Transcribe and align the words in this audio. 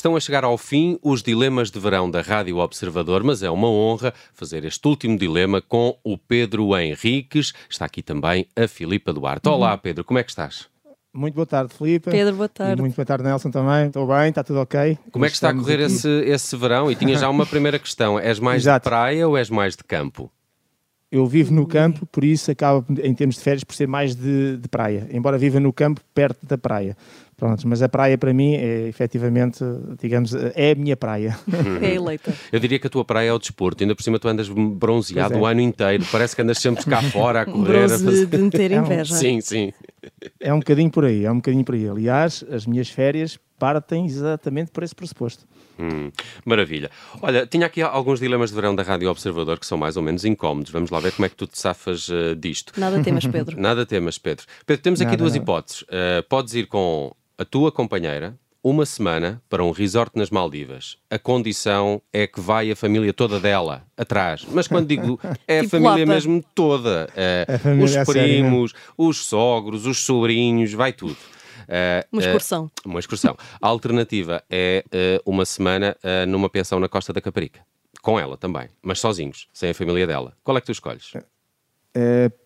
Estão 0.00 0.16
a 0.16 0.20
chegar 0.20 0.44
ao 0.44 0.56
fim 0.56 0.98
os 1.02 1.22
dilemas 1.22 1.70
de 1.70 1.78
verão 1.78 2.10
da 2.10 2.22
Rádio 2.22 2.56
Observador, 2.56 3.22
mas 3.22 3.42
é 3.42 3.50
uma 3.50 3.68
honra 3.68 4.14
fazer 4.32 4.64
este 4.64 4.88
último 4.88 5.18
dilema 5.18 5.60
com 5.60 5.94
o 6.02 6.16
Pedro 6.16 6.74
Henriques. 6.74 7.52
Está 7.68 7.84
aqui 7.84 8.02
também 8.02 8.46
a 8.56 8.66
Filipa 8.66 9.12
Duarte. 9.12 9.46
Olá, 9.46 9.76
Pedro, 9.76 10.02
como 10.02 10.18
é 10.18 10.22
que 10.22 10.30
estás? 10.30 10.68
Muito 11.12 11.34
boa 11.34 11.44
tarde, 11.44 11.74
Filipe. 11.74 12.10
Pedro, 12.10 12.34
boa 12.34 12.48
tarde. 12.48 12.78
E 12.78 12.80
muito 12.80 12.96
boa 12.96 13.04
tarde, 13.04 13.24
Nelson, 13.24 13.50
também. 13.50 13.88
Estou 13.88 14.06
bem, 14.06 14.30
está 14.30 14.42
tudo 14.42 14.60
ok. 14.60 14.96
Como 15.12 15.26
é 15.26 15.28
que 15.28 15.34
está 15.34 15.50
a 15.50 15.54
correr 15.54 15.80
esse, 15.80 16.08
esse 16.08 16.56
verão? 16.56 16.90
E 16.90 16.94
tinha 16.94 17.18
já 17.18 17.28
uma 17.28 17.44
primeira 17.44 17.78
questão. 17.78 18.18
És 18.18 18.40
mais 18.40 18.62
Exato. 18.62 18.84
de 18.84 18.88
praia 18.88 19.28
ou 19.28 19.36
és 19.36 19.50
mais 19.50 19.76
de 19.76 19.84
campo? 19.84 20.32
Eu 21.10 21.26
vivo 21.26 21.52
no 21.52 21.66
campo, 21.66 22.06
por 22.06 22.22
isso 22.22 22.52
acaba, 22.52 22.84
em 23.02 23.12
termos 23.12 23.36
de 23.36 23.42
férias, 23.42 23.64
por 23.64 23.74
ser 23.74 23.88
mais 23.88 24.14
de, 24.14 24.58
de 24.58 24.68
praia. 24.68 25.08
Embora 25.12 25.36
viva 25.36 25.58
no 25.58 25.72
campo, 25.72 26.00
perto 26.14 26.46
da 26.46 26.56
praia. 26.56 26.96
Pronto, 27.36 27.66
mas 27.66 27.80
a 27.80 27.88
praia 27.88 28.18
para 28.18 28.34
mim 28.34 28.54
é 28.54 28.86
efetivamente, 28.86 29.64
digamos, 29.98 30.34
é 30.54 30.72
a 30.72 30.74
minha 30.74 30.94
praia. 30.94 31.36
É 31.80 31.94
eleita. 31.94 32.34
Eu 32.52 32.60
diria 32.60 32.78
que 32.78 32.86
a 32.86 32.90
tua 32.90 33.02
praia 33.02 33.30
é 33.30 33.32
o 33.32 33.38
desporto, 33.38 33.82
ainda 33.82 33.96
por 33.96 34.02
cima 34.02 34.18
tu 34.18 34.28
andas 34.28 34.48
bronzeado 34.48 35.34
é. 35.34 35.38
o 35.38 35.46
ano 35.46 35.62
inteiro, 35.62 36.04
parece 36.12 36.36
que 36.36 36.42
andas 36.42 36.58
sempre 36.58 36.84
cá 36.84 37.00
fora 37.02 37.40
a 37.40 37.46
correr. 37.46 37.86
Bronze 37.86 37.94
a 37.94 37.98
fazer... 37.98 38.26
de 38.26 38.38
meter 38.38 38.70
inveja. 38.72 39.14
É 39.14 39.16
um... 39.16 39.18
Sim, 39.18 39.40
sim. 39.40 39.72
É 40.38 40.52
um 40.52 40.58
bocadinho 40.58 40.90
por 40.90 41.06
aí, 41.06 41.24
é 41.24 41.32
um 41.32 41.36
bocadinho 41.36 41.64
por 41.64 41.74
aí. 41.74 41.88
Aliás, 41.88 42.44
as 42.52 42.66
minhas 42.66 42.90
férias 42.90 43.38
partem 43.60 44.06
exatamente 44.06 44.70
por 44.70 44.82
esse 44.82 44.94
pressuposto. 44.94 45.44
Hum, 45.78 46.10
maravilha. 46.44 46.90
Olha, 47.20 47.46
tinha 47.46 47.66
aqui 47.66 47.82
alguns 47.82 48.18
dilemas 48.18 48.48
de 48.48 48.56
verão 48.56 48.74
da 48.74 48.82
Rádio 48.82 49.10
Observador 49.10 49.60
que 49.60 49.66
são 49.66 49.76
mais 49.76 49.98
ou 49.98 50.02
menos 50.02 50.24
incómodos. 50.24 50.72
Vamos 50.72 50.90
lá 50.90 50.98
ver 50.98 51.12
como 51.12 51.26
é 51.26 51.28
que 51.28 51.36
tu 51.36 51.46
te 51.46 51.58
safas 51.58 52.08
uh, 52.08 52.34
disto. 52.34 52.72
Nada 52.80 53.02
temas, 53.02 53.26
Pedro. 53.26 53.54
Nada 53.60 53.84
temas, 53.84 54.16
Pedro. 54.16 54.46
Pedro, 54.64 54.82
temos 54.82 55.00
aqui 55.02 55.16
duas 55.16 55.36
hipóteses. 55.36 55.82
Uh, 55.82 56.26
podes 56.28 56.54
ir 56.54 56.66
com 56.66 57.14
a 57.36 57.44
tua 57.44 57.70
companheira 57.70 58.34
uma 58.62 58.84
semana 58.84 59.42
para 59.48 59.64
um 59.64 59.70
resort 59.70 60.12
nas 60.16 60.30
Maldivas. 60.30 60.96
A 61.10 61.18
condição 61.18 62.00
é 62.12 62.26
que 62.26 62.40
vai 62.40 62.70
a 62.70 62.76
família 62.76 63.12
toda 63.12 63.38
dela 63.38 63.82
atrás. 63.96 64.46
Mas 64.50 64.68
quando 64.68 64.86
digo 64.86 65.20
é 65.46 65.58
a 65.58 65.62
tipo 65.62 65.70
família 65.70 66.04
lapa. 66.04 66.06
mesmo 66.06 66.44
toda, 66.54 67.08
uh, 67.10 67.84
os 67.84 67.96
primos, 68.06 68.72
os 68.96 69.24
sogros, 69.26 69.86
os 69.86 69.98
sobrinhos, 69.98 70.72
vai 70.72 70.92
tudo. 70.92 71.16
Uh, 71.70 72.02
uma 72.10 72.20
excursão. 72.22 72.64
Uh, 72.64 72.88
uma 72.88 72.98
excursão. 72.98 73.36
A 73.60 73.68
alternativa 73.68 74.42
é 74.50 74.84
uh, 75.24 75.30
uma 75.30 75.44
semana 75.46 75.96
numa 76.26 76.50
pensão 76.50 76.80
na 76.80 76.88
Costa 76.88 77.12
da 77.12 77.20
Caparica. 77.20 77.64
Com 78.02 78.18
ela 78.18 78.36
também, 78.36 78.68
mas 78.82 78.98
sozinhos, 78.98 79.46
sem 79.52 79.70
a 79.70 79.74
família 79.74 80.06
dela. 80.06 80.34
Qual 80.42 80.56
é 80.56 80.60
que 80.60 80.66
tu 80.66 80.72
escolhes? 80.72 81.12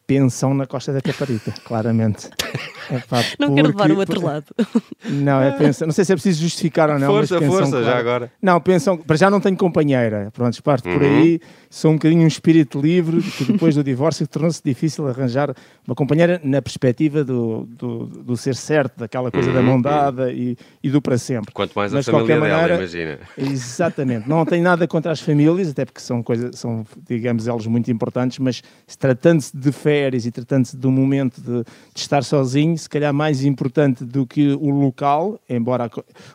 Pensão 0.06 0.54
na 0.54 0.66
Costa 0.66 0.92
da 0.92 1.00
Caparica, 1.00 1.52
claramente. 1.64 2.28
É, 2.90 2.98
pá, 2.98 3.24
não 3.38 3.48
porque... 3.48 3.54
quero 3.54 3.68
levar 3.68 3.90
o 3.90 3.98
outro 3.98 4.22
lado. 4.22 4.44
Não, 5.08 5.40
é 5.40 5.50
pensão. 5.52 5.86
Não 5.86 5.92
sei 5.92 6.04
se 6.04 6.12
é 6.12 6.14
preciso 6.14 6.42
justificar 6.42 6.90
ou 6.90 6.98
não. 6.98 7.08
Força, 7.08 7.40
mas 7.40 7.48
força, 7.48 7.70
claro. 7.70 7.84
já 7.84 7.98
agora. 7.98 8.32
Não, 8.42 8.60
pensão. 8.60 8.96
Para 8.96 9.16
já 9.16 9.30
não 9.30 9.40
tenho 9.40 9.56
companheira. 9.56 10.30
Pronto, 10.32 10.62
parte 10.62 10.88
uhum. 10.88 10.94
por 10.94 11.02
aí. 11.02 11.40
Sou 11.68 11.90
um 11.90 11.94
bocadinho 11.94 12.22
um 12.22 12.26
espírito 12.26 12.80
livre, 12.80 13.20
que 13.22 13.44
depois 13.44 13.74
do 13.74 13.82
divórcio 13.82 14.26
tornou-se 14.26 14.62
difícil 14.64 15.06
arranjar 15.08 15.54
uma 15.86 15.94
companheira 15.94 16.40
na 16.42 16.62
perspectiva 16.62 17.24
do, 17.24 17.66
do, 17.68 18.06
do 18.06 18.36
ser 18.36 18.54
certo, 18.54 18.98
daquela 18.98 19.30
coisa 19.30 19.48
uhum. 19.48 19.54
da 19.54 19.62
mão 19.62 19.80
dada 19.80 20.32
e, 20.32 20.56
e, 20.82 20.88
do 20.88 21.02
para 21.02 21.18
sempre. 21.18 21.52
Quanto 21.52 21.74
mais 21.74 21.92
mas, 21.92 22.08
a 22.08 22.12
família 22.12 22.40
dela, 22.40 22.48
maneira, 22.48 22.74
imagina. 22.76 23.18
Exatamente. 23.36 24.28
Não 24.28 24.44
tenho 24.46 24.62
nada 24.62 24.86
contra 24.86 25.12
as 25.12 25.20
famílias, 25.20 25.70
até 25.70 25.84
porque 25.84 26.00
são 26.00 26.22
coisas, 26.22 26.58
são, 26.58 26.86
digamos, 27.08 27.48
elas 27.48 27.66
muito 27.66 27.90
importantes, 27.90 28.38
mas 28.38 28.62
tratando-se 28.98 29.56
de 29.56 29.72
férias 29.94 30.26
e 30.26 30.30
tratando-se 30.32 30.76
de 30.76 30.86
um 30.88 30.90
momento 30.90 31.40
de, 31.40 31.62
de 31.62 32.00
estar 32.00 32.24
sozinho, 32.24 32.76
se 32.76 32.88
calhar 32.88 33.14
mais 33.14 33.44
importante 33.44 34.04
do 34.04 34.26
que 34.26 34.52
o 34.54 34.70
local, 34.70 35.38
embora 35.48 35.88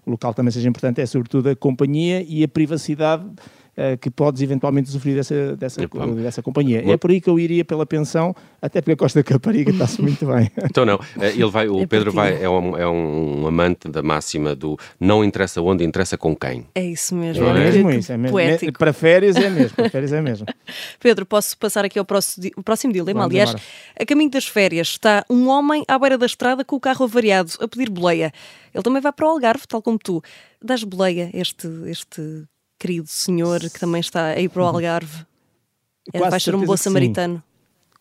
o 0.06 0.12
local 0.12 0.34
também 0.34 0.52
seja 0.52 0.70
importante, 0.70 1.02
é 1.02 1.06
sobretudo 1.06 1.50
a 1.50 1.56
companhia 1.56 2.26
e 2.26 2.42
a 2.42 2.48
privacidade 2.48 3.26
uh, 3.80 3.98
que 3.98 4.10
podes 4.10 4.42
eventualmente 4.42 4.90
sofrer 4.90 5.16
dessa, 5.16 5.56
dessa, 5.56 5.88
dessa 6.22 6.42
companhia. 6.42 6.84
É 6.86 6.98
por 6.98 7.10
aí 7.10 7.22
que 7.22 7.30
eu 7.30 7.40
iria 7.40 7.64
pela 7.64 7.86
pensão, 7.86 8.36
até 8.62 8.82
porque 8.82 8.92
a 8.94 8.98
Costa 8.98 9.24
Capariga 9.24 9.72
está-se 9.72 10.02
muito 10.04 10.26
bem. 10.26 10.52
Então 10.64 10.86
não, 10.86 11.00
eh, 11.20 11.32
ele 11.32 11.50
vai, 11.50 11.68
o 11.70 11.82
é 11.82 11.88
Pedro 11.88 12.12
vai, 12.12 12.44
é 12.44 12.50
um, 12.50 12.78
é 12.78 12.88
um 12.88 13.48
amante 13.48 13.88
da 13.90 14.04
máxima 14.04 14.56
do 14.56 14.78
não 15.00 15.24
interessa 15.24 15.62
onde, 15.62 15.84
interessa 15.84 16.18
com 16.18 16.36
quem. 16.36 16.66
É 16.76 16.84
isso 16.84 17.16
mesmo. 17.16 17.46
É, 17.46 17.50
é 17.50 17.54
mesmo 17.54 17.92
isso, 17.92 18.12
é 18.12 18.18
mesmo. 18.18 18.36
Poético. 18.36 18.80
Para 18.80 18.94
férias 18.94 19.36
é 19.38 19.50
mesmo, 19.50 19.76
para 19.76 19.90
férias 19.90 20.12
é 20.12 20.22
mesmo. 20.22 20.46
Pedro, 21.00 21.26
posso 21.26 21.58
passar 21.58 21.86
aqui 21.86 21.98
ao 21.98 22.06
próximo, 22.06 22.52
próximo 22.64 22.92
dilema? 22.92 23.22
Vamos 23.22 23.32
Aliás, 23.32 23.50
embora. 23.52 23.64
a 24.00 24.06
caminho 24.06 24.30
das 24.30 24.48
férias 24.48 24.90
está 24.90 25.26
um 25.30 25.48
homem 25.48 25.84
à 25.88 25.98
beira 25.98 26.18
da 26.18 26.26
estrada 26.26 26.66
com 26.66 26.76
o 26.76 26.80
carro 26.80 27.06
avariado 27.06 27.54
a 27.60 27.68
pedir 27.68 27.90
boleia. 27.90 28.32
Ele 28.74 28.84
também 28.84 29.02
vai 29.02 29.12
para 29.12 29.26
o 29.26 29.30
Algarve, 29.30 29.64
tal 29.68 29.82
como 29.82 29.98
tu. 29.98 30.22
Dás 30.62 30.84
boleia 30.84 31.30
este, 31.34 31.68
este 31.88 32.46
querido 32.80 33.08
senhor 33.08 33.60
que 33.60 33.80
também 33.80 34.00
está 34.00 34.28
aí 34.28 34.48
para 34.48 34.62
o 34.62 34.66
uhum. 34.66 34.76
Algarve? 34.76 35.26
É, 36.14 36.30
vai 36.30 36.40
ser 36.40 36.56
um 36.56 36.66
bom 36.66 36.78
samaritano. 36.78 37.44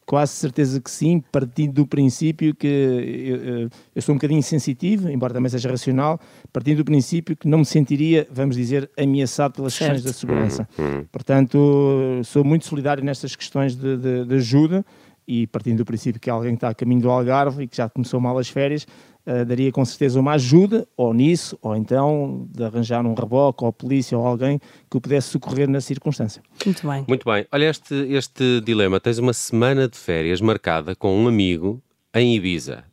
Quase 0.06 0.32
certeza 0.32 0.80
que 0.80 0.90
sim, 0.90 1.22
partindo 1.30 1.74
do 1.74 1.86
princípio 1.86 2.54
que 2.54 2.66
eu, 2.66 3.70
eu, 3.94 4.00
sou 4.00 4.14
um 4.14 4.16
bocadinho 4.16 4.42
sensitivo, 4.42 5.10
embora 5.10 5.34
também 5.34 5.50
seja 5.50 5.68
racional, 5.68 6.18
partindo 6.50 6.78
do 6.78 6.84
princípio 6.86 7.36
que 7.36 7.46
não 7.46 7.58
me 7.58 7.66
sentiria, 7.66 8.26
vamos 8.30 8.56
dizer, 8.56 8.90
ameaçado 8.96 9.52
pelas 9.52 9.74
certo. 9.74 9.92
questões 9.92 10.04
da 10.04 10.18
segurança. 10.18 10.68
Uhum. 10.78 11.04
Portanto, 11.12 12.22
sou 12.24 12.42
muito 12.42 12.64
solidário 12.64 13.04
nestas 13.04 13.36
questões 13.36 13.76
de, 13.76 13.98
de, 13.98 14.24
de 14.24 14.34
ajuda 14.36 14.82
e 15.26 15.46
partindo 15.46 15.76
do 15.76 15.84
princípio 15.84 16.18
que 16.18 16.30
alguém 16.30 16.54
está 16.54 16.70
a 16.70 16.74
caminho 16.74 17.02
do 17.02 17.10
Algarve 17.10 17.64
e 17.64 17.68
que 17.68 17.76
já 17.76 17.86
começou 17.86 18.18
mal 18.18 18.38
as 18.38 18.48
férias, 18.48 18.86
uh, 19.28 19.44
daria 19.44 19.70
com 19.70 19.84
certeza 19.84 20.18
uma 20.18 20.32
ajuda, 20.32 20.88
ou 20.96 21.12
nisso, 21.12 21.58
ou 21.60 21.76
então 21.76 22.48
de 22.50 22.64
arranjar 22.64 23.04
um 23.04 23.14
reboque, 23.14 23.62
ou 23.62 23.72
polícia, 23.72 24.16
ou 24.16 24.26
alguém 24.26 24.58
que 24.90 24.96
o 24.96 25.00
pudesse 25.00 25.28
socorrer 25.28 25.68
na 25.68 25.80
circunstância. 25.80 26.42
Muito 26.64 26.88
bem. 26.88 27.04
Muito 27.06 27.24
bem. 27.24 27.46
Olha, 27.52 27.66
este, 27.66 27.94
este 27.94 28.60
dilema, 28.62 28.98
tens 28.98 29.18
uma 29.18 29.32
semana 29.32 29.86
de 29.86 29.98
férias 29.98 30.40
marcada 30.40 30.96
com 30.96 31.14
um 31.14 31.28
amigo 31.28 31.82
em 32.14 32.34
Ibiza. 32.34 32.84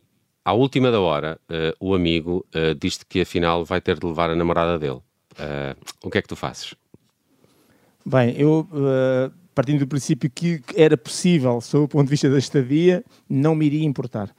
À 0.44 0.52
última 0.52 0.90
da 0.90 1.00
hora, 1.00 1.40
uh, 1.50 1.74
o 1.80 1.94
amigo 1.94 2.44
uh, 2.54 2.74
diz-te 2.74 3.06
que 3.06 3.22
afinal 3.22 3.64
vai 3.64 3.80
ter 3.80 3.98
de 3.98 4.06
levar 4.06 4.30
a 4.30 4.36
namorada 4.36 4.78
dele. 4.78 5.00
o 6.04 6.10
que 6.10 6.18
é 6.18 6.22
que 6.22 6.28
tu 6.28 6.36
fazes? 6.36 6.74
Bem, 8.04 8.36
eu 8.38 8.68
partindo 9.56 9.80
do 9.80 9.86
princípio 9.86 10.30
que 10.30 10.62
era 10.76 10.98
possível, 10.98 11.62
sob 11.62 11.86
o 11.86 11.88
ponto 11.88 12.04
de 12.04 12.10
vista 12.10 12.28
da 12.28 12.36
estadia, 12.36 13.02
não 13.26 13.54
me 13.54 13.64
iria 13.64 13.86
importar. 13.86 14.30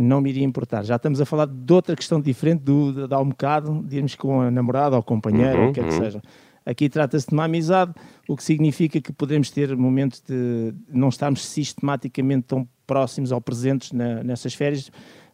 Não 0.00 0.20
me 0.20 0.30
iria 0.30 0.44
importar. 0.44 0.84
Já 0.84 0.94
estamos 0.94 1.20
a 1.20 1.26
falar 1.26 1.46
de 1.46 1.72
outra 1.72 1.96
questão 1.96 2.20
diferente 2.20 2.60
do, 2.60 3.08
de 3.08 3.12
há 3.12 3.18
um 3.18 3.30
bocado, 3.30 3.82
de 3.82 3.96
irmos 3.96 4.14
com 4.14 4.40
a 4.40 4.50
namorada 4.50 4.94
ou 4.94 5.02
companheira, 5.02 5.58
uhum, 5.58 5.70
o 5.70 5.72
que 5.72 5.80
é 5.80 5.82
que 5.82 5.92
uhum. 5.92 5.98
seja. 5.98 6.22
Aqui 6.64 6.88
trata-se 6.88 7.26
de 7.26 7.32
uma 7.32 7.44
amizade, 7.44 7.92
o 8.28 8.36
que 8.36 8.44
significa 8.44 9.00
que 9.00 9.12
podemos 9.12 9.50
ter 9.50 9.74
momentos 9.76 10.20
de 10.20 10.72
não 10.88 11.08
estarmos 11.08 11.44
sistematicamente 11.44 12.44
tão 12.46 12.68
próximos 12.86 13.32
ou 13.32 13.40
presentes 13.40 13.90
na, 13.90 14.22
nessas 14.22 14.54
férias, 14.54 14.88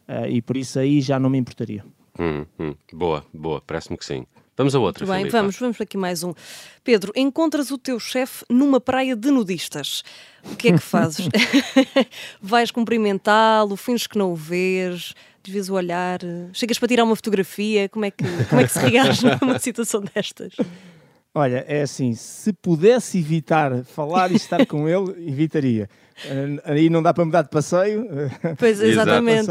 uh, 0.08 0.26
e 0.28 0.40
por 0.40 0.56
isso 0.56 0.78
aí 0.78 1.00
já 1.00 1.18
não 1.18 1.28
me 1.28 1.36
importaria. 1.36 1.84
Hum, 2.18 2.46
hum. 2.58 2.74
Boa, 2.92 3.22
boa, 3.34 3.60
parece-me 3.60 3.98
que 3.98 4.04
sim. 4.04 4.24
Vamos 4.56 4.74
a 4.74 4.78
outra, 4.78 5.04
Muito 5.04 5.22
bem, 5.22 5.30
vamos, 5.30 5.58
vamos 5.58 5.80
aqui 5.80 5.96
mais 5.96 6.22
um. 6.22 6.32
Pedro, 6.84 7.12
encontras 7.16 7.72
o 7.72 7.78
teu 7.78 7.98
chefe 7.98 8.44
numa 8.48 8.80
praia 8.80 9.16
de 9.16 9.28
nudistas. 9.30 10.04
O 10.44 10.54
que 10.54 10.68
é 10.68 10.72
que 10.72 10.78
fazes? 10.78 11.26
Vais 12.40 12.70
cumprimentá-lo, 12.70 13.76
finges 13.76 14.06
que 14.06 14.16
não 14.16 14.32
o 14.32 14.36
vês, 14.36 15.12
desvias 15.42 15.68
o 15.68 15.74
olhar, 15.74 16.20
chegas 16.52 16.78
para 16.78 16.86
tirar 16.86 17.02
uma 17.02 17.16
fotografia, 17.16 17.88
como 17.88 18.04
é 18.04 18.12
que, 18.12 18.24
como 18.48 18.60
é 18.60 18.64
que 18.64 18.72
se 18.72 18.78
reage 18.78 19.22
numa 19.42 19.58
situação 19.58 20.02
destas? 20.14 20.54
Olha, 21.36 21.64
é 21.66 21.82
assim, 21.82 22.14
se 22.14 22.52
pudesse 22.52 23.18
evitar 23.18 23.82
falar 23.82 24.30
e 24.30 24.36
estar 24.36 24.64
com 24.66 24.88
ele, 24.88 25.10
evitaria. 25.28 25.88
Eh, 26.24 26.62
aí 26.64 26.88
não 26.88 27.02
dá 27.02 27.12
para 27.12 27.24
mudar 27.24 27.42
de 27.42 27.48
passeio. 27.48 28.06
Pois, 28.56 28.78
exatamente. 28.80 29.48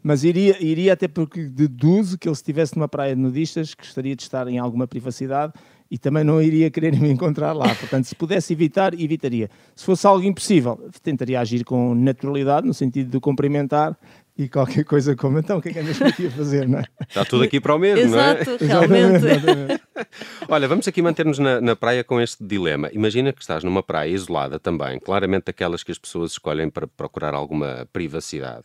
mas 0.00 0.22
iria, 0.22 0.56
iria 0.64 0.92
até 0.92 1.08
porque 1.08 1.46
deduzo 1.46 2.16
que 2.16 2.28
ele 2.28 2.34
estivesse 2.34 2.76
numa 2.76 2.86
praia 2.86 3.16
de 3.16 3.20
nudistas, 3.20 3.74
gostaria 3.74 4.14
de 4.14 4.22
estar 4.22 4.46
em 4.46 4.58
alguma 4.58 4.86
privacidade 4.86 5.52
e 5.90 5.98
também 5.98 6.24
não 6.24 6.40
iria 6.40 6.70
querer 6.70 6.98
me 6.98 7.10
encontrar 7.10 7.52
lá. 7.52 7.74
Portanto, 7.74 8.04
se 8.04 8.14
pudesse 8.14 8.52
evitar, 8.52 8.94
evitaria. 8.94 9.50
Se 9.74 9.84
fosse 9.84 10.06
algo 10.06 10.24
impossível, 10.24 10.90
tentaria 11.02 11.40
agir 11.40 11.64
com 11.64 11.94
naturalidade, 11.94 12.66
no 12.66 12.74
sentido 12.74 13.10
de 13.10 13.20
cumprimentar 13.20 13.96
e 14.36 14.48
qualquer 14.48 14.84
coisa 14.84 15.14
como 15.14 15.38
então, 15.38 15.58
o 15.58 15.62
que 15.62 15.68
é 15.68 15.72
que 15.72 15.78
andas 15.78 16.02
aqui 16.02 16.26
a 16.26 16.30
fazer, 16.30 16.68
não 16.68 16.80
é? 16.80 16.84
Está 17.08 17.24
tudo 17.24 17.44
aqui 17.44 17.60
para 17.60 17.74
o 17.74 17.78
mesmo, 17.78 18.04
Exato, 18.04 18.50
não 18.50 18.54
é? 18.54 18.66
realmente. 18.66 19.82
Olha, 20.48 20.66
vamos 20.66 20.88
aqui 20.88 21.00
manter-nos 21.00 21.38
na, 21.38 21.60
na, 21.60 21.76
praia 21.76 22.02
com 22.02 22.20
este 22.20 22.44
dilema. 22.44 22.90
Imagina 22.92 23.32
que 23.32 23.40
estás 23.40 23.62
numa 23.62 23.82
praia 23.82 24.10
isolada 24.10 24.58
também, 24.58 24.98
claramente 24.98 25.50
aquelas 25.50 25.84
que 25.84 25.92
as 25.92 25.98
pessoas 25.98 26.32
escolhem 26.32 26.68
para 26.68 26.86
procurar 26.86 27.32
alguma 27.32 27.88
privacidade, 27.92 28.64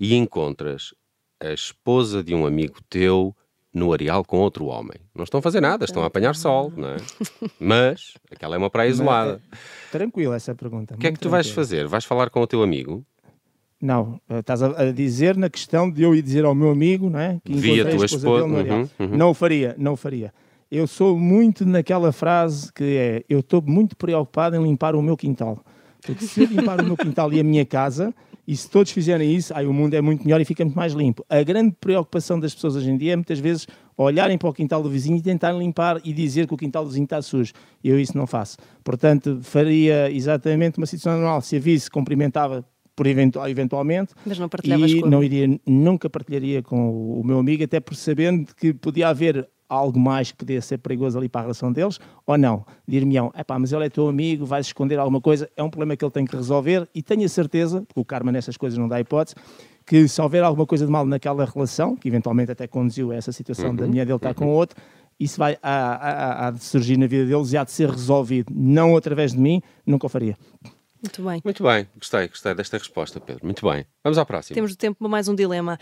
e 0.00 0.14
encontras 0.14 0.94
a 1.38 1.52
esposa 1.52 2.22
de 2.22 2.34
um 2.34 2.46
amigo 2.46 2.78
teu 2.88 3.36
no 3.72 3.92
areal 3.92 4.24
com 4.24 4.38
outro 4.38 4.66
homem. 4.66 4.98
Não 5.14 5.24
estão 5.24 5.38
a 5.38 5.42
fazer 5.42 5.60
nada, 5.60 5.84
estão 5.84 6.02
a 6.02 6.06
apanhar 6.06 6.34
sol, 6.34 6.72
não 6.76 6.88
é? 6.88 6.96
Mas 7.58 8.14
aquela 8.30 8.54
é 8.54 8.58
uma 8.58 8.70
praia 8.70 8.88
isolada. 8.88 9.42
Tranquilo 9.90 10.34
essa 10.34 10.54
pergunta. 10.54 10.94
O 10.94 10.98
que 10.98 11.06
é 11.06 11.12
que 11.12 11.18
tu 11.18 11.30
vais 11.30 11.50
fazer? 11.50 11.86
Vais 11.86 12.04
falar 12.04 12.30
com 12.30 12.40
o 12.40 12.46
teu 12.46 12.62
amigo? 12.62 13.04
Não, 13.82 14.20
eh, 14.28 14.38
estás 14.38 14.62
a, 14.62 14.92
dizer 14.92 15.36
na 15.36 15.50
questão 15.50 15.90
de 15.90 16.04
eu 16.04 16.14
ir 16.14 16.22
dizer 16.22 16.44
ao 16.44 16.54
meu 16.54 16.70
amigo, 16.70 17.10
não 17.10 17.18
é? 17.18 17.40
Que 17.44 17.52
Via 17.52 17.82
a 17.82 17.90
tua 17.90 18.06
esposa. 18.06 18.44
Uhum, 18.44 18.88
uhum. 19.00 19.16
Não 19.16 19.30
o 19.30 19.34
faria, 19.34 19.74
não 19.76 19.94
o 19.94 19.96
faria. 19.96 20.32
Eu 20.70 20.86
sou 20.86 21.18
muito 21.18 21.66
naquela 21.66 22.12
frase 22.12 22.72
que 22.72 22.96
é: 22.96 23.24
eu 23.28 23.40
estou 23.40 23.60
muito 23.60 23.96
preocupado 23.96 24.54
em 24.54 24.62
limpar 24.62 24.94
o 24.94 25.02
meu 25.02 25.16
quintal. 25.16 25.58
Porque 26.00 26.24
se 26.24 26.42
eu 26.42 26.46
limpar 26.46 26.80
o 26.80 26.84
meu 26.84 26.96
quintal 26.96 27.32
e 27.32 27.40
a 27.40 27.44
minha 27.44 27.66
casa, 27.66 28.14
e 28.46 28.56
se 28.56 28.70
todos 28.70 28.92
fizerem 28.92 29.34
isso, 29.34 29.52
aí 29.56 29.66
o 29.66 29.72
mundo 29.72 29.94
é 29.94 30.00
muito 30.00 30.24
melhor 30.24 30.40
e 30.40 30.44
fica 30.44 30.64
muito 30.64 30.76
mais 30.76 30.92
limpo. 30.92 31.24
A 31.28 31.42
grande 31.42 31.74
preocupação 31.80 32.38
das 32.38 32.54
pessoas 32.54 32.76
hoje 32.76 32.90
em 32.90 32.96
dia 32.96 33.12
é 33.12 33.16
muitas 33.16 33.40
vezes 33.40 33.66
olharem 33.96 34.38
para 34.38 34.48
o 34.48 34.52
quintal 34.52 34.82
do 34.82 34.88
vizinho 34.88 35.16
e 35.16 35.22
tentarem 35.22 35.58
limpar 35.58 36.00
e 36.04 36.12
dizer 36.12 36.46
que 36.46 36.54
o 36.54 36.56
quintal 36.56 36.84
do 36.84 36.88
vizinho 36.88 37.04
está 37.04 37.20
sujo. 37.20 37.52
Eu 37.82 37.98
isso 37.98 38.16
não 38.16 38.26
faço. 38.26 38.56
Portanto, 38.82 39.40
faria 39.42 40.10
exatamente 40.10 40.78
uma 40.78 40.86
situação 40.86 41.20
normal. 41.20 41.40
Se 41.40 41.56
a 41.56 41.60
vice 41.60 41.90
cumprimentava 41.90 42.64
por 42.94 43.06
eventual, 43.06 43.48
eventualmente 43.48 44.14
Mas 44.24 44.38
não 44.38 44.46
e 44.46 45.00
com 45.02 45.08
não 45.08 45.24
iria 45.24 45.60
nunca 45.66 46.10
partilharia 46.10 46.62
com 46.62 47.20
o 47.20 47.24
meu 47.24 47.38
amigo 47.38 47.64
até 47.64 47.80
por 47.80 47.94
sabendo 47.94 48.54
que 48.54 48.72
podia 48.72 49.08
haver 49.08 49.48
algo 49.72 49.98
mais 49.98 50.30
que 50.30 50.36
podia 50.36 50.60
ser 50.60 50.76
perigoso 50.78 51.16
ali 51.16 51.30
para 51.30 51.40
a 51.40 51.44
relação 51.44 51.72
deles, 51.72 51.98
ou 52.26 52.36
não. 52.36 52.66
Dir-me-ão, 52.86 53.32
é 53.34 53.42
pá, 53.42 53.58
mas 53.58 53.72
ele 53.72 53.86
é 53.86 53.88
teu 53.88 54.06
amigo, 54.06 54.44
vais 54.44 54.66
esconder 54.66 54.98
alguma 54.98 55.18
coisa, 55.18 55.48
é 55.56 55.62
um 55.62 55.70
problema 55.70 55.96
que 55.96 56.04
ele 56.04 56.12
tem 56.12 56.26
que 56.26 56.36
resolver 56.36 56.86
e 56.94 57.02
tenho 57.02 57.24
a 57.24 57.28
certeza, 57.28 57.80
porque 57.80 57.98
o 57.98 58.04
karma 58.04 58.30
nessas 58.30 58.58
coisas 58.58 58.78
não 58.78 58.86
dá 58.86 59.00
hipótese, 59.00 59.34
que 59.86 60.06
se 60.06 60.20
houver 60.20 60.44
alguma 60.44 60.66
coisa 60.66 60.84
de 60.84 60.92
mal 60.92 61.06
naquela 61.06 61.46
relação, 61.46 61.96
que 61.96 62.06
eventualmente 62.06 62.52
até 62.52 62.66
conduziu 62.66 63.12
a 63.12 63.16
essa 63.16 63.32
situação 63.32 63.70
uhum, 63.70 63.76
da 63.76 63.86
mulher 63.86 64.04
dele 64.04 64.16
estar 64.16 64.28
uhum. 64.28 64.34
com 64.34 64.48
outro, 64.48 64.76
isso 65.18 65.38
vai 65.38 65.56
a, 65.62 65.72
a, 65.72 66.48
a, 66.48 66.50
de 66.50 66.62
surgir 66.62 66.98
na 66.98 67.06
vida 67.06 67.24
deles 67.24 67.52
e 67.52 67.56
há 67.56 67.64
de 67.64 67.72
ser 67.72 67.88
resolvido, 67.88 68.52
não 68.54 68.94
através 68.94 69.32
de 69.32 69.38
mim, 69.38 69.62
nunca 69.86 70.06
o 70.06 70.08
faria. 70.08 70.36
Muito 71.02 71.22
bem. 71.22 71.40
Muito 71.42 71.64
bem, 71.64 71.88
gostei, 71.96 72.28
gostei 72.28 72.54
desta 72.54 72.78
resposta, 72.78 73.20
Pedro. 73.20 73.44
Muito 73.44 73.68
bem. 73.68 73.84
Vamos 74.04 74.18
à 74.18 74.24
próxima. 74.24 74.54
Temos 74.54 74.70
de 74.70 74.76
tempo 74.76 75.00
para 75.00 75.08
mais 75.08 75.26
um 75.26 75.34
dilema. 75.34 75.76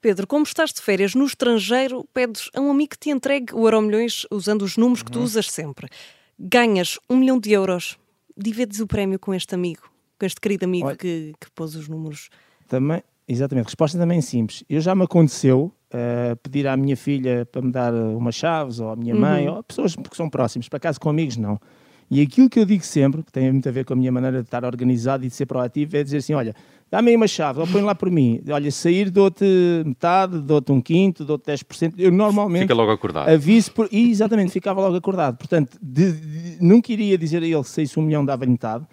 Pedro, 0.00 0.26
como 0.26 0.42
estás 0.42 0.72
de 0.72 0.82
férias 0.82 1.14
no 1.14 1.24
estrangeiro, 1.24 2.04
pedes 2.12 2.50
a 2.52 2.60
um 2.60 2.72
amigo 2.72 2.90
que 2.90 2.98
te 2.98 3.10
entregue 3.10 3.54
o 3.54 3.64
Euro 3.66 3.80
Milhões 3.80 4.26
usando 4.32 4.62
os 4.62 4.76
números 4.76 5.04
que 5.04 5.12
tu 5.12 5.20
uhum. 5.20 5.24
usas 5.24 5.48
sempre. 5.48 5.88
Ganhas 6.36 6.98
um 7.08 7.16
milhão 7.16 7.38
de 7.38 7.52
euros. 7.52 7.96
Divides 8.36 8.80
o 8.80 8.86
prémio 8.88 9.16
com 9.16 9.32
este 9.32 9.54
amigo, 9.54 9.88
com 10.18 10.26
este 10.26 10.40
querido 10.40 10.64
amigo 10.64 10.96
que, 10.96 11.32
que 11.40 11.48
pôs 11.54 11.76
os 11.76 11.86
números. 11.88 12.28
Também, 12.66 13.00
exatamente. 13.28 13.66
Resposta 13.66 13.96
também 13.96 14.20
simples. 14.20 14.64
Eu 14.68 14.80
já 14.80 14.92
me 14.92 15.04
aconteceu 15.04 15.72
uh, 15.92 16.36
pedir 16.42 16.66
à 16.66 16.76
minha 16.76 16.96
filha 16.96 17.46
para 17.46 17.62
me 17.62 17.70
dar 17.70 17.94
umas 17.94 18.34
chaves, 18.34 18.80
ou 18.80 18.90
à 18.90 18.96
minha 18.96 19.14
mãe, 19.14 19.48
uhum. 19.48 19.54
ou 19.54 19.62
pessoas 19.62 19.94
que 19.94 20.16
são 20.16 20.28
próximas. 20.28 20.68
Para 20.68 20.80
casa 20.80 20.98
com 20.98 21.08
amigos, 21.08 21.36
não. 21.36 21.60
E 22.10 22.20
aquilo 22.20 22.48
que 22.48 22.58
eu 22.58 22.64
digo 22.64 22.84
sempre, 22.84 23.22
que 23.22 23.32
tem 23.32 23.50
muito 23.50 23.68
a 23.68 23.72
ver 23.72 23.84
com 23.84 23.94
a 23.94 23.96
minha 23.96 24.12
maneira 24.12 24.38
de 24.38 24.46
estar 24.46 24.64
organizado 24.64 25.24
e 25.24 25.28
de 25.28 25.34
ser 25.34 25.46
proativo, 25.46 25.96
é 25.96 26.02
dizer 26.02 26.18
assim: 26.18 26.34
olha, 26.34 26.54
dá-me 26.90 27.10
aí 27.10 27.16
uma 27.16 27.26
chave, 27.26 27.60
ou 27.60 27.66
põe 27.66 27.82
lá 27.82 27.94
por 27.94 28.10
mim. 28.10 28.40
Olha, 28.50 28.70
sair, 28.70 29.10
dou-te 29.10 29.44
metade, 29.84 30.40
dou-te 30.40 30.70
um 30.70 30.80
quinto, 30.80 31.24
dou-te 31.24 31.50
10%. 31.50 31.94
Eu 31.98 32.12
normalmente. 32.12 32.62
Fica 32.62 32.74
logo 32.74 32.92
acordado. 32.92 33.28
Aviso 33.28 33.72
por. 33.72 33.88
E, 33.90 34.10
exatamente, 34.10 34.52
ficava 34.52 34.80
logo 34.80 34.96
acordado. 34.96 35.36
Portanto, 35.36 35.78
de, 35.82 36.12
de, 36.12 36.56
nunca 36.60 36.92
iria 36.92 37.16
dizer 37.16 37.42
a 37.42 37.46
ele 37.46 37.64
se 37.64 37.70
saísse 37.70 37.98
um 37.98 38.02
milhão, 38.02 38.24
dava-lhe 38.24 38.50
metade 38.50 38.86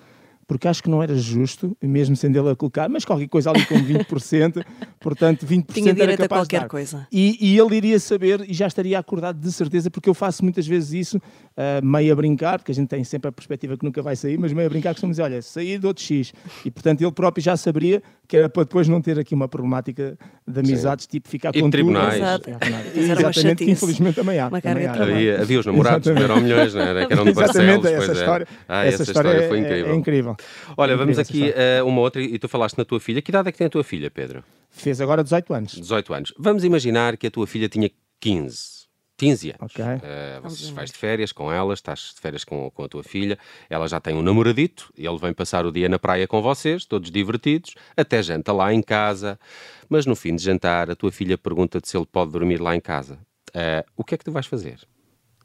porque 0.52 0.68
acho 0.68 0.84
que 0.84 0.90
não 0.90 1.02
era 1.02 1.16
justo, 1.16 1.78
mesmo 1.82 2.14
sendo 2.14 2.38
ele 2.38 2.50
a 2.50 2.56
colocar, 2.58 2.90
mas 2.90 3.06
qualquer 3.06 3.30
coisa 3.30 3.52
ali 3.52 3.66
com 3.66 3.76
20%, 3.76 4.62
portanto 5.00 5.46
20% 5.46 5.74
Tinha 5.74 5.92
era 5.92 6.18
capaz 6.18 6.24
a 6.24 6.28
qualquer 6.28 6.58
de 6.58 6.64
dar. 6.64 6.68
coisa. 6.68 7.08
E, 7.10 7.38
e, 7.40 7.58
ele 7.58 7.78
iria 7.78 7.98
saber 8.02 8.42
e 8.46 8.54
já 8.54 8.68
estaria 8.68 9.00
acordado 9.00 9.40
de 9.40 9.50
certeza, 9.50 9.90
porque 9.90 10.10
eu 10.10 10.14
faço 10.14 10.44
muitas 10.44 10.68
vezes 10.68 10.92
isso, 10.92 11.18
uh, 11.20 11.86
meio 11.86 12.12
a 12.12 12.16
brincar, 12.18 12.60
porque 12.60 12.74
a 12.74 12.76
gente 12.76 12.90
tem 12.90 13.02
sempre 13.02 13.30
a 13.30 13.32
perspectiva 13.32 13.78
que 13.78 13.86
nunca 13.86 14.02
vai 14.02 14.14
sair, 14.18 14.38
mas 14.38 14.52
meio 14.52 14.68
a 14.68 14.70
brincar 14.70 14.94
que 14.94 15.08
dizer, 15.08 15.22
olha, 15.22 15.42
sair 15.42 15.80
do 15.80 15.88
outro 15.88 16.04
X. 16.04 16.34
E 16.66 16.70
portanto 16.70 17.00
ele 17.00 17.12
próprio 17.14 17.42
já 17.42 17.56
saberia 17.56 18.04
que 18.32 18.38
era 18.38 18.48
para 18.48 18.64
depois 18.64 18.88
não 18.88 19.02
ter 19.02 19.20
aqui 19.20 19.36
uma 19.36 19.50
problemática 19.50 20.18
de 20.48 20.60
amizades, 20.62 21.04
Sim. 21.04 21.10
tipo 21.10 21.28
ficar 21.28 21.54
e 21.54 21.60
com 21.60 21.70
tribunais. 21.70 22.14
tudo. 22.14 22.24
Exato. 22.24 22.50
É, 22.50 22.98
exatamente, 22.98 23.66
que 23.66 23.72
infelizmente 23.72 24.16
também 24.16 24.40
há. 24.40 24.50
Também 24.50 24.88
há. 24.88 24.94
Havia, 24.94 25.42
havia 25.42 25.60
os 25.60 25.66
namorados 25.66 26.10
que 26.10 26.18
eram 26.18 26.40
milhões, 26.40 26.74
não 26.74 26.82
era? 26.82 27.08
Que 27.08 27.12
eram 27.12 27.26
de 27.26 27.32
Exatamente, 27.32 27.88
essa 27.88 28.14
história, 28.14 28.48
ah, 28.70 28.86
essa, 28.86 29.04
essa 29.04 29.12
história, 29.12 29.50
foi 29.50 29.60
incrível. 29.60 29.86
É, 29.86 29.92
é 29.92 29.96
incrível. 29.96 30.38
Olha, 30.78 30.96
vamos 30.96 31.20
aqui 31.20 31.50
uh, 31.50 31.86
uma 31.86 32.00
outra, 32.00 32.22
e 32.22 32.40
tu 32.40 32.48
falaste 32.48 32.78
na 32.78 32.86
tua 32.86 33.02
filha. 33.02 33.22
Que 33.22 33.32
idade 33.32 33.50
é 33.50 33.52
que 33.52 33.58
tem 33.58 33.68
a 33.68 33.70
tua 33.70 33.84
filha, 33.84 34.10
Pedro? 34.10 34.46
Fez 34.70 35.02
agora 35.02 35.22
18 35.26 35.54
anos. 35.54 35.74
18 35.74 36.14
anos. 36.14 36.34
Vamos 36.40 36.64
imaginar 36.64 37.18
que 37.18 37.28
a 37.28 37.32
tua 37.32 37.46
filha 37.46 37.68
tinha 37.68 37.92
15. 38.22 38.81
15 39.22 39.50
anos. 39.50 39.72
Okay. 39.76 39.86
Uh, 39.86 40.42
vocês 40.42 40.70
vais 40.72 40.90
de 40.90 40.98
férias 40.98 41.32
com 41.32 41.52
ela, 41.52 41.76
estás 41.76 42.12
de 42.16 42.20
férias 42.20 42.44
com, 42.44 42.72
com 42.72 42.84
a 42.84 42.90
tua 42.90 43.04
filha, 43.04 43.38
ela 43.70 43.88
já 43.88 44.00
tem 44.00 44.16
um 44.16 44.24
namoradito, 44.24 44.92
ele 44.98 45.18
vem 45.20 45.32
passar 45.32 45.64
o 45.64 45.72
dia 45.72 45.88
na 45.88 46.00
praia 46.00 46.28
com 46.28 46.42
vocês, 46.42 46.86
todos 46.86 47.12
divertidos, 47.12 47.76
até 47.96 48.24
janta 48.24 48.52
lá 48.52 48.74
em 48.74 48.82
casa, 48.82 49.40
mas 49.88 50.08
no 50.08 50.16
fim 50.16 50.36
de 50.36 50.44
jantar 50.44 50.90
a 50.90 50.96
tua 50.96 51.12
filha 51.12 51.38
pergunta-te 51.38 51.88
se 51.88 51.96
ele 51.96 52.08
pode 52.08 52.32
dormir 52.32 52.60
lá 52.60 52.76
em 52.76 52.80
casa. 52.80 53.20
Uh, 53.50 53.86
o 53.96 54.04
que 54.04 54.16
é 54.16 54.18
que 54.18 54.26
tu 54.26 54.32
vais 54.32 54.48
fazer? 54.48 54.80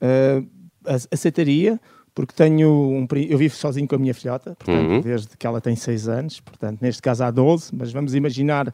Uh, 0.01 0.49
aceitaria, 1.13 1.79
porque 2.15 2.33
tenho 2.33 2.71
um. 2.71 3.07
Eu 3.29 3.37
vivo 3.37 3.55
sozinho 3.55 3.87
com 3.87 3.97
a 3.97 3.99
minha 3.99 4.15
filhota, 4.15 4.57
portanto, 4.59 4.89
uhum. 4.89 5.01
desde 5.03 5.37
que 5.37 5.47
ela 5.47 5.61
tem 5.61 5.77
6 5.77 6.09
anos, 6.09 6.41
portanto, 6.41 6.81
neste 6.81 7.03
caso 7.03 7.25
há 7.25 7.31
12, 7.31 7.77
mas 7.77 7.93
vamos 7.93 8.15
imaginar 8.15 8.73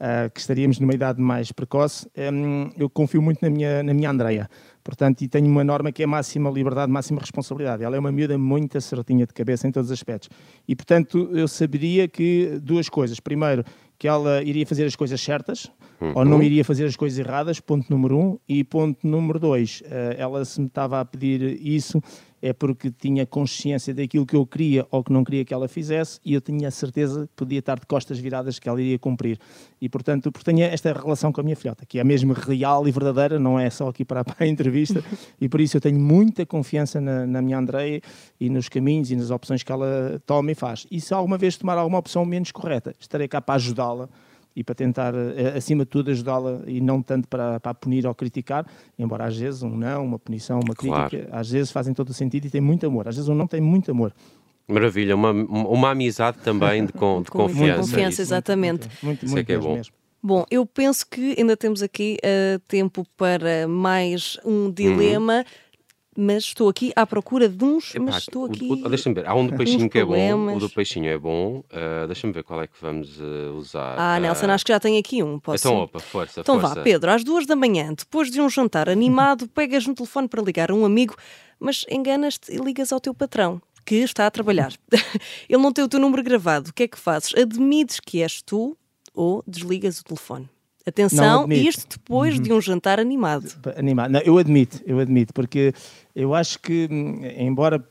uh, 0.00 0.30
que 0.32 0.40
estaríamos 0.40 0.78
numa 0.78 0.94
idade 0.94 1.20
mais 1.20 1.52
precoce. 1.52 2.08
Um, 2.16 2.70
eu 2.76 2.88
confio 2.88 3.22
muito 3.22 3.40
na 3.42 3.50
minha, 3.50 3.82
na 3.82 3.94
minha 3.94 4.10
Andreia, 4.10 4.48
portanto, 4.82 5.22
e 5.22 5.28
tenho 5.28 5.46
uma 5.46 5.64
norma 5.64 5.92
que 5.92 6.02
é 6.02 6.06
máxima 6.06 6.50
liberdade, 6.50 6.90
máxima 6.90 7.20
responsabilidade. 7.20 7.82
Ela 7.82 7.96
é 7.96 7.98
uma 7.98 8.12
miúda 8.12 8.36
muito 8.38 8.80
certinha 8.80 9.26
de 9.26 9.32
cabeça 9.32 9.66
em 9.66 9.72
todos 9.72 9.90
os 9.90 9.92
aspectos. 9.92 10.28
E, 10.66 10.74
portanto, 10.74 11.30
eu 11.32 11.48
saberia 11.48 12.06
que 12.08 12.58
duas 12.62 12.88
coisas. 12.88 13.20
Primeiro, 13.20 13.64
que 13.98 14.08
ela 14.08 14.42
iria 14.42 14.66
fazer 14.66 14.84
as 14.84 14.96
coisas 14.96 15.20
certas, 15.20 15.70
uhum. 16.00 16.12
ou 16.14 16.24
não 16.24 16.42
iria 16.42 16.64
fazer 16.64 16.84
as 16.84 16.96
coisas 16.96 17.18
erradas, 17.18 17.60
ponto 17.60 17.86
número 17.88 18.18
um. 18.18 18.38
E 18.48 18.62
ponto 18.64 19.06
número 19.06 19.38
dois, 19.38 19.82
uh, 19.86 20.14
ela 20.18 20.44
se 20.44 20.60
me 20.60 20.66
estava 20.66 21.00
a 21.00 21.04
pedir 21.04 21.58
isso, 21.64 22.02
é 22.44 22.52
porque 22.52 22.90
tinha 22.90 23.24
consciência 23.24 23.94
daquilo 23.94 24.26
que 24.26 24.36
eu 24.36 24.44
queria 24.44 24.86
ou 24.90 25.02
que 25.02 25.10
não 25.10 25.24
queria 25.24 25.46
que 25.46 25.54
ela 25.54 25.66
fizesse 25.66 26.20
e 26.22 26.34
eu 26.34 26.42
tinha 26.42 26.68
a 26.68 26.70
certeza 26.70 27.26
que 27.26 27.32
podia 27.34 27.58
estar 27.58 27.80
de 27.80 27.86
costas 27.86 28.18
viradas 28.18 28.58
que 28.58 28.68
ela 28.68 28.78
iria 28.78 28.98
cumprir. 28.98 29.38
E, 29.80 29.88
portanto, 29.88 30.30
porque 30.30 30.44
tenho 30.44 30.62
esta 30.62 30.92
relação 30.92 31.32
com 31.32 31.40
a 31.40 31.44
minha 31.44 31.56
filhota, 31.56 31.86
que 31.86 31.98
é 31.98 32.04
mesmo 32.04 32.34
real 32.34 32.86
e 32.86 32.90
verdadeira, 32.90 33.38
não 33.38 33.58
é 33.58 33.70
só 33.70 33.88
aqui 33.88 34.04
para, 34.04 34.22
a 34.38 34.44
entrevista, 34.46 35.02
e 35.40 35.48
por 35.48 35.58
isso 35.58 35.78
eu 35.78 35.80
tenho 35.80 35.98
muita 35.98 36.44
confiança 36.44 37.00
na, 37.00 37.26
na 37.26 37.40
minha 37.40 37.56
Andreia 37.56 38.02
e 38.38 38.50
nos 38.50 38.68
caminhos 38.68 39.10
e 39.10 39.16
nas 39.16 39.30
opções 39.30 39.62
que 39.62 39.72
ela 39.72 40.20
toma 40.26 40.52
e 40.52 40.54
faz. 40.54 40.86
E 40.90 41.00
se 41.00 41.14
alguma 41.14 41.38
vez 41.38 41.56
tomar 41.56 41.78
alguma 41.78 41.98
opção 41.98 42.26
menos 42.26 42.52
correta, 42.52 42.94
estarei 43.00 43.26
cá 43.26 43.40
para 43.40 43.54
ajudá-la 43.54 44.06
e 44.56 44.62
para 44.62 44.74
tentar, 44.74 45.14
eh, 45.14 45.54
acima 45.56 45.84
de 45.84 45.90
tudo, 45.90 46.10
ajudá-la 46.10 46.60
e 46.66 46.80
não 46.80 47.02
tanto 47.02 47.26
para, 47.28 47.58
para 47.58 47.74
punir 47.74 48.06
ou 48.06 48.14
criticar, 48.14 48.66
embora 48.98 49.24
às 49.24 49.36
vezes 49.36 49.62
um 49.62 49.76
não, 49.76 50.04
uma 50.04 50.18
punição, 50.18 50.60
uma 50.60 50.74
crítica, 50.74 51.08
claro. 51.08 51.28
às 51.32 51.50
vezes 51.50 51.72
fazem 51.72 51.92
todo 51.92 52.10
o 52.10 52.14
sentido 52.14 52.46
e 52.46 52.50
tem 52.50 52.60
muito 52.60 52.86
amor. 52.86 53.08
Às 53.08 53.16
vezes 53.16 53.28
um 53.28 53.34
não 53.34 53.46
tem 53.46 53.60
muito 53.60 53.90
amor. 53.90 54.12
Maravilha, 54.66 55.14
uma, 55.14 55.30
uma 55.30 55.90
amizade 55.90 56.38
também 56.38 56.86
de, 56.86 56.92
com, 56.94 57.22
de 57.22 57.30
com 57.30 57.38
confiança. 57.40 57.80
confiança, 57.80 58.22
exatamente. 58.22 58.88
Muito, 59.02 59.26
muito, 59.26 59.26
muito, 59.26 59.32
muito 59.32 59.50
é, 59.50 59.54
é 59.54 59.58
bom. 59.58 59.74
Mesmo. 59.74 59.94
Bom, 60.22 60.46
eu 60.50 60.64
penso 60.64 61.06
que 61.06 61.34
ainda 61.38 61.54
temos 61.54 61.82
aqui 61.82 62.16
uh, 62.24 62.58
tempo 62.60 63.06
para 63.16 63.68
mais 63.68 64.38
um 64.44 64.70
dilema. 64.70 65.38
Uhum 65.38 65.64
mas 66.16 66.44
estou 66.44 66.68
aqui 66.68 66.92
à 66.94 67.06
procura 67.06 67.48
de 67.48 67.64
uns, 67.64 67.94
Epá, 67.94 68.04
mas 68.04 68.18
estou 68.18 68.44
aqui. 68.44 68.82
Deixa-me 68.88 69.14
ver, 69.14 69.26
há 69.26 69.34
um 69.34 69.46
do 69.46 69.54
peixinho 69.56 69.88
que 69.88 69.98
é 69.98 70.04
bom, 70.04 70.54
o 70.56 70.58
do 70.58 70.70
peixinho 70.70 71.08
é 71.08 71.18
bom, 71.18 71.58
uh, 71.58 72.06
deixa-me 72.06 72.32
ver 72.32 72.42
qual 72.42 72.62
é 72.62 72.66
que 72.66 72.76
vamos 72.80 73.18
uh, 73.20 73.54
usar. 73.56 73.96
Ah, 73.98 74.20
Nelson, 74.20 74.46
acho 74.46 74.64
que 74.64 74.72
já 74.72 74.80
tem 74.80 74.98
aqui 74.98 75.22
um. 75.22 75.38
Posso... 75.38 75.66
Então, 75.66 75.80
opa, 75.82 76.00
força. 76.00 76.40
Então 76.40 76.60
força. 76.60 76.76
vá, 76.76 76.82
Pedro, 76.82 77.10
às 77.10 77.24
duas 77.24 77.46
da 77.46 77.56
manhã, 77.56 77.92
depois 77.92 78.30
de 78.30 78.40
um 78.40 78.48
jantar 78.48 78.88
animado, 78.88 79.48
pegas 79.54 79.86
no 79.86 79.94
telefone 79.94 80.28
para 80.28 80.42
ligar 80.42 80.70
a 80.70 80.74
um 80.74 80.84
amigo, 80.84 81.14
mas 81.58 81.84
enganas-te 81.90 82.52
e 82.52 82.56
ligas 82.56 82.92
ao 82.92 83.00
teu 83.00 83.14
patrão. 83.14 83.60
Que 83.86 83.96
está 83.96 84.26
a 84.26 84.30
trabalhar. 84.30 84.72
Ele 85.46 85.62
não 85.62 85.70
tem 85.70 85.84
o 85.84 85.88
teu 85.88 86.00
número 86.00 86.22
gravado. 86.22 86.70
O 86.70 86.72
que 86.72 86.84
é 86.84 86.88
que 86.88 86.98
fazes? 86.98 87.34
Admites 87.34 88.00
que 88.00 88.22
és 88.22 88.40
tu 88.40 88.76
ou 89.12 89.44
desligas 89.46 90.00
o 90.00 90.04
telefone? 90.04 90.48
Atenção, 90.86 91.50
isto 91.50 91.98
depois 91.98 92.36
uhum. 92.36 92.42
de 92.42 92.52
um 92.52 92.60
jantar 92.60 93.00
animado. 93.00 93.48
Animado. 93.76 94.10
Não, 94.10 94.20
eu 94.20 94.36
admito, 94.36 94.80
eu 94.84 94.98
admito, 94.98 95.32
porque 95.32 95.72
eu 96.14 96.34
acho 96.34 96.58
que, 96.58 96.86
hum, 96.90 97.20
embora 97.38 97.82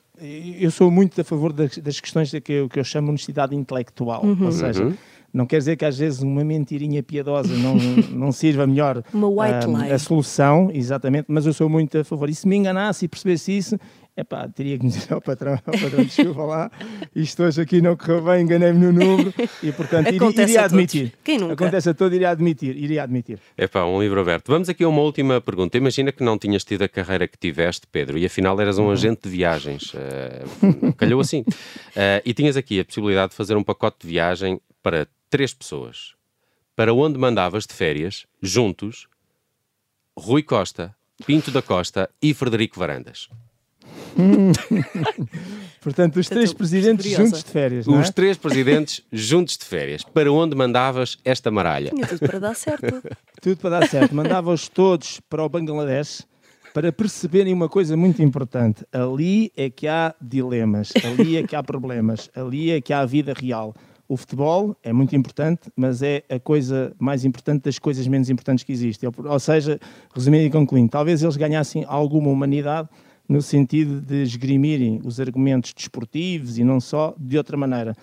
eu 0.59 0.69
sou 0.69 0.91
muito 0.91 1.19
a 1.19 1.23
favor 1.23 1.51
das, 1.51 1.77
das 1.79 1.99
questões 1.99 2.31
que 2.31 2.53
eu, 2.53 2.69
que 2.69 2.79
eu 2.79 2.83
chamo 2.83 3.07
de 3.07 3.11
honestidade 3.11 3.55
intelectual, 3.55 4.23
uhum. 4.23 4.45
ou 4.45 4.51
seja, 4.51 4.83
uhum. 4.85 4.93
Não 5.33 5.45
quer 5.47 5.57
dizer 5.57 5.75
que 5.75 5.83
às 5.83 5.97
vezes 5.97 6.21
uma 6.21 6.43
mentirinha 6.43 7.01
piedosa 7.01 7.53
não, 7.55 7.75
não 8.15 8.31
sirva 8.31 8.67
melhor 8.67 9.03
uma 9.13 9.27
white 9.27 9.67
um, 9.67 9.75
a 9.75 9.97
solução, 9.97 10.69
exatamente, 10.71 11.25
mas 11.27 11.45
eu 11.45 11.53
sou 11.53 11.67
muito 11.67 11.97
a 11.97 12.03
favor. 12.03 12.29
E 12.29 12.35
se 12.35 12.47
me 12.47 12.55
enganasse 12.55 13.05
e 13.05 13.07
percebesse 13.07 13.57
isso, 13.57 13.79
Epá, 14.15 14.47
teria 14.47 14.77
que 14.77 14.85
me 14.85 14.91
dizer 14.91 15.11
ao 15.11 15.19
patrão, 15.19 15.53
ao 15.65 15.73
patrão, 15.73 16.03
desculpa 16.05 16.43
lá, 16.43 16.71
isto 17.15 17.41
hoje 17.41 17.59
aqui 17.59 17.81
não 17.81 17.97
correu 17.97 18.21
bem, 18.21 18.43
enganei-me 18.43 18.77
no 18.77 18.93
número 18.93 19.33
e, 19.63 19.71
portanto, 19.71 20.13
iria, 20.13 20.43
iria 20.43 20.65
admitir. 20.65 21.13
Quem 21.23 21.39
nunca? 21.39 21.53
Acontece 21.53 21.89
a 21.89 21.95
todo, 21.95 22.13
iria 22.13 22.29
admitir, 22.29 22.77
iria 22.77 23.01
admitir. 23.01 23.39
Epá, 23.57 23.85
um 23.85 23.99
livro 23.99 24.21
aberto. 24.21 24.51
Vamos 24.51 24.69
aqui 24.69 24.83
a 24.83 24.87
uma 24.87 25.01
última 25.01 25.41
pergunta. 25.41 25.79
Imagina 25.79 26.11
que 26.11 26.23
não 26.23 26.37
tinhas 26.37 26.63
tido 26.63 26.83
a 26.83 26.87
carreira 26.87 27.27
que 27.27 27.39
tiveste, 27.39 27.87
Pedro, 27.91 28.15
e 28.15 28.25
afinal 28.25 28.59
eras 28.61 28.77
um 28.77 28.83
uhum. 28.83 28.91
agente 28.91 29.21
de 29.23 29.29
viagens. 29.29 29.95
Uh, 29.95 30.93
calhou 30.95 31.19
assim. 31.19 31.39
Uh, 31.41 32.21
e 32.23 32.35
tinhas 32.35 32.55
aqui 32.55 32.79
a 32.79 32.85
possibilidade 32.85 33.31
de 33.31 33.35
fazer 33.35 33.57
um 33.57 33.63
pacote 33.63 33.97
de 34.01 34.07
viagem 34.07 34.61
para 34.83 35.07
três 35.33 35.51
pessoas 35.51 36.13
para 36.75 36.93
onde 36.93 37.17
mandavas 37.17 37.65
de 37.65 37.73
férias, 37.73 38.27
juntos, 38.39 39.07
Rui 40.15 40.43
Costa, 40.43 40.95
Pinto 41.25 41.49
da 41.49 41.59
Costa 41.59 42.07
e 42.21 42.35
Frederico 42.35 42.79
Varandas. 42.79 43.29
Portanto, 45.81 46.19
os 46.19 46.29
três 46.29 46.53
presidentes 46.53 47.07
curiosa. 47.07 47.23
juntos 47.23 47.43
de 47.43 47.49
férias, 47.49 47.87
não 47.87 47.97
é? 47.97 48.01
Os 48.01 48.11
três 48.11 48.37
presidentes 48.37 49.01
juntos 49.11 49.57
de 49.57 49.65
férias. 49.65 50.03
Para 50.03 50.31
onde 50.31 50.55
mandavas 50.55 51.17
esta 51.25 51.49
maralha? 51.49 51.89
Tinha 51.89 52.05
tudo 52.05 52.19
para 52.19 52.39
dar 52.39 52.55
certo. 52.55 53.01
Tudo 53.41 53.57
para 53.57 53.79
dar 53.79 53.89
certo. 53.89 54.13
Mandava-os 54.13 54.69
todos 54.69 55.19
para 55.21 55.43
o 55.43 55.49
Bangladesh 55.49 56.27
para 56.75 56.91
perceberem 56.93 57.51
uma 57.51 57.67
coisa 57.67 57.97
muito 57.97 58.21
importante. 58.21 58.85
Ali 58.91 59.51
é 59.57 59.71
que 59.71 59.87
há 59.87 60.13
dilemas, 60.21 60.93
ali 61.03 61.37
é 61.37 61.43
que 61.43 61.55
há 61.55 61.63
problemas, 61.63 62.29
ali 62.35 62.69
é 62.69 62.79
que 62.79 62.93
há 62.93 62.99
a 62.99 63.05
vida 63.05 63.33
real. 63.33 63.75
O 64.07 64.17
futebol 64.17 64.75
é 64.83 64.91
muito 64.91 65.15
importante, 65.15 65.71
mas 65.75 66.01
é 66.01 66.23
a 66.29 66.39
coisa 66.39 66.93
mais 66.99 67.23
importante 67.23 67.63
das 67.63 67.79
coisas 67.79 68.07
menos 68.07 68.29
importantes 68.29 68.63
que 68.63 68.71
existem. 68.71 69.09
Ou 69.17 69.39
seja, 69.39 69.79
resumindo 70.13 70.45
e 70.45 70.49
concluindo, 70.49 70.89
talvez 70.89 71.23
eles 71.23 71.37
ganhassem 71.37 71.85
alguma 71.87 72.29
humanidade 72.29 72.89
no 73.27 73.41
sentido 73.41 74.01
de 74.01 74.23
esgrimirem 74.23 75.01
os 75.05 75.19
argumentos 75.19 75.73
desportivos 75.73 76.57
e 76.57 76.63
não 76.63 76.79
só 76.79 77.15
de 77.17 77.37
outra 77.37 77.55
maneira. 77.55 77.95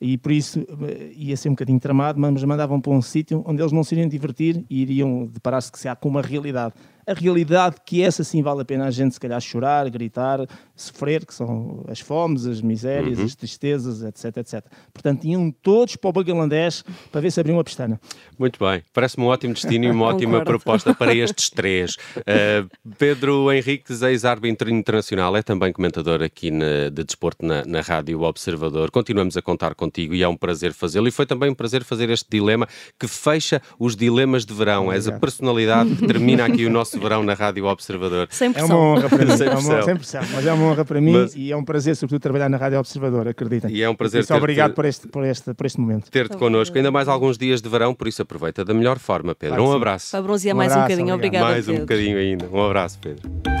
E 0.00 0.18
por 0.18 0.32
isso 0.32 0.58
eh, 0.60 1.12
ia 1.14 1.36
ser 1.36 1.48
um 1.48 1.52
bocadinho 1.52 1.78
tramado, 1.78 2.18
mas 2.18 2.42
mandavam 2.42 2.80
para 2.80 2.90
um 2.90 3.00
sítio 3.00 3.44
onde 3.46 3.62
eles 3.62 3.70
não 3.70 3.84
se 3.84 3.94
iriam 3.94 4.08
divertir 4.08 4.64
e 4.68 4.82
iriam 4.82 5.26
deparar-se 5.26 5.70
com 6.00 6.08
uma 6.08 6.20
realidade. 6.22 6.74
A 7.06 7.14
realidade 7.14 7.76
que 7.84 8.02
essa 8.02 8.22
sim 8.24 8.42
vale 8.42 8.62
a 8.62 8.64
pena 8.64 8.86
a 8.86 8.90
gente 8.90 9.12
se 9.14 9.20
calhar 9.20 9.40
chorar, 9.40 9.88
gritar, 9.90 10.40
sofrer, 10.76 11.26
que 11.26 11.34
são 11.34 11.84
as 11.88 12.00
fomes, 12.00 12.46
as 12.46 12.60
misérias, 12.60 13.18
Uhum. 13.18 13.24
as 13.24 13.34
tristezas, 13.34 14.02
etc, 14.02 14.36
etc. 14.38 14.64
Portanto, 14.92 15.24
iam 15.24 15.50
todos 15.62 15.96
para 15.96 16.10
o 16.10 16.12
Bangladesh 16.12 16.84
para 17.10 17.20
ver 17.20 17.30
se 17.30 17.40
abriam 17.40 17.56
uma 17.56 17.64
pestana. 17.64 18.00
Muito 18.38 18.58
bem, 18.58 18.82
parece-me 18.92 19.24
um 19.24 19.28
ótimo 19.28 19.54
destino 19.54 19.84
e 19.84 19.90
uma 19.90 20.06
ótima 20.14 20.44
proposta 20.44 20.94
para 20.94 21.14
estes 21.14 21.50
três. 21.50 21.96
Uh, 22.18 22.68
Pedro 22.98 23.52
Henriques, 23.52 24.02
ex-árbitro 24.02 24.70
internacional, 24.70 25.36
é 25.36 25.42
também 25.42 25.72
comentador 25.72 26.22
aqui 26.22 26.50
na- 26.50 26.88
de 26.88 27.04
desporto 27.04 27.44
na, 27.44 27.64
na 27.64 27.80
Rádio 27.80 28.20
Observador. 28.22 28.90
Continuamos 28.90 29.36
a 29.36 29.42
contar 29.42 29.74
contigo 29.74 30.14
e 30.14 30.22
é 30.22 30.28
um 30.28 30.36
prazer 30.36 30.72
fazê-lo. 30.72 31.08
E 31.08 31.10
foi 31.10 31.26
também 31.26 31.50
um 31.50 31.54
prazer 31.54 31.84
fazer 31.84 32.10
este 32.10 32.26
dilema 32.30 32.66
que 32.98 33.06
fecha 33.08 33.60
os 33.78 33.96
dilemas 33.96 34.44
de 34.44 34.54
verão. 34.54 34.92
És 34.92 35.06
a 35.06 35.10
Obrigado. 35.10 35.20
personalidade 35.20 35.96
que 35.96 36.06
termina 36.06 36.44
aqui 36.44 36.64
o 36.66 36.70
nosso 36.70 36.91
verão 36.98 37.22
na 37.22 37.34
Rádio 37.34 37.64
Observador. 37.66 38.28
Sem 38.30 38.52
É 38.54 38.64
uma 38.64 38.76
honra 38.76 39.08
para 39.08 39.24
mim, 39.24 39.36
Sem 39.36 39.46
é 39.48 39.50
honra, 39.56 39.82
sem 39.82 39.96
pressão, 39.96 40.22
mas 40.32 40.46
é 40.46 40.52
uma 40.52 40.66
honra 40.66 40.84
para 40.84 41.00
mim 41.00 41.12
Mas- 41.12 41.34
e 41.36 41.50
é 41.52 41.56
um 41.56 41.64
prazer, 41.64 41.96
sobretudo, 41.96 42.22
trabalhar 42.22 42.48
na 42.48 42.56
Rádio 42.56 42.78
Observador, 42.78 43.28
acreditem. 43.28 43.70
E 43.70 43.82
é 43.82 43.88
um 43.88 43.94
prazer 43.94 44.24
ter-te- 44.26 44.38
obrigado 44.38 44.74
por 44.74 44.84
este, 44.84 45.08
por, 45.08 45.24
este, 45.24 45.54
por 45.54 45.66
este 45.66 45.80
momento. 45.80 46.10
Ter-te 46.10 46.36
connosco. 46.36 46.76
Ainda 46.76 46.90
mais 46.90 47.08
alguns 47.08 47.36
dias 47.38 47.60
de 47.62 47.68
verão, 47.68 47.94
por 47.94 48.08
isso 48.08 48.22
aproveita 48.22 48.64
da 48.64 48.74
melhor 48.74 48.98
forma, 48.98 49.34
Pedro. 49.34 49.56
Claro 49.56 49.70
um 49.70 49.76
abraço. 49.76 50.10
Para 50.12 50.22
bronzear 50.22 50.54
Um 50.54 50.58
mais 50.58 50.70
um 50.70 50.74
abraço, 50.74 50.90
bocadinho. 50.92 51.14
obrigado. 51.14 51.42
Mais 51.42 51.68
um 51.68 51.76
bocadinho 51.78 52.18
ainda. 52.18 52.46
Um 52.52 52.64
abraço, 52.64 52.98
Pedro. 53.00 53.51